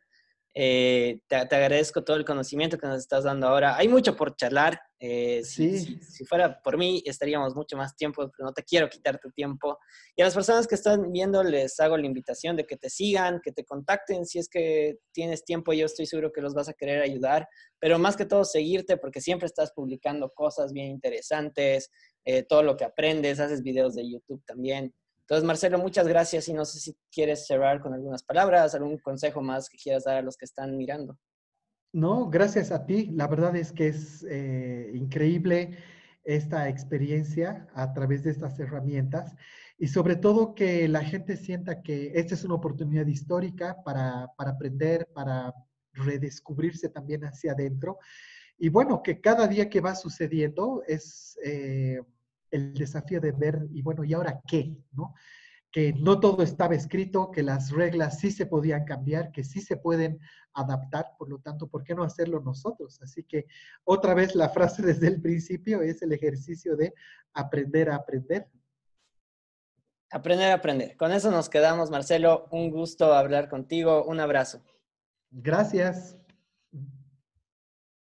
[0.59, 3.77] Eh, te, agradezco todo el conocimiento que nos estás dando ahora.
[3.77, 4.81] Hay mucho por charlar.
[4.99, 9.19] Eh, si, si, fuera por mí, estaríamos mucho más tiempo, pero no te quiero quitar
[9.19, 9.79] tu tiempo.
[10.17, 13.43] Y a las personas que están viendo, les hago la invitación de que te sigan,
[13.45, 14.25] que te contacten.
[14.25, 17.47] Si es que tienes tiempo, yo estoy seguro que los vas a querer ayudar.
[17.79, 21.91] Pero más que todo, seguirte, porque siempre estás publicando cosas bien interesantes,
[22.25, 24.95] eh, todo lo que aprendes, haces videos de YouTube también.
[25.27, 29.43] Entonces, Marcelo, muchas gracias y no sé si quieres cerrar con algunas palabras, algún consejo
[29.43, 31.19] más que quieras dar a los que están mirando.
[31.93, 33.11] No, gracias a ti.
[33.13, 35.79] La verdad es que es eh, increíble
[36.23, 39.35] esta experiencia a través de estas herramientas
[39.79, 44.51] y sobre todo que la gente sienta que esta es una oportunidad histórica para, para
[44.53, 45.53] aprender, para
[45.93, 47.99] redescubrirse también hacia adentro.
[48.59, 52.01] Y bueno, que cada día que va sucediendo es eh,
[52.51, 54.77] el desafío de ver, y bueno, ¿y ahora qué?
[54.93, 55.15] ¿no?
[55.71, 59.77] Que no todo estaba escrito, que las reglas sí se podían cambiar, que sí se
[59.77, 60.19] pueden
[60.55, 63.01] adaptar, por lo tanto, ¿por qué no hacerlo nosotros?
[63.03, 63.47] Así que
[63.85, 66.95] otra vez la frase desde el principio es el ejercicio de
[67.35, 68.49] aprender a aprender.
[70.11, 70.97] Aprender a aprender.
[70.97, 72.47] Con eso nos quedamos, Marcelo.
[72.53, 74.05] Un gusto hablar contigo.
[74.05, 74.63] Un abrazo.
[75.31, 76.17] Gracias.